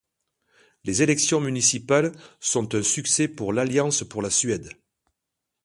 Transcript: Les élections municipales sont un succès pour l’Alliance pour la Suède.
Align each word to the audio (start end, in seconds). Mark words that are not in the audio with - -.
Les 0.83 1.03
élections 1.03 1.39
municipales 1.39 2.11
sont 2.39 2.73
un 2.73 2.81
succès 2.81 3.27
pour 3.27 3.53
l’Alliance 3.53 4.03
pour 4.03 4.23
la 4.23 4.31
Suède. 4.31 4.73